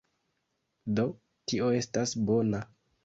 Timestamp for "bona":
2.31-2.65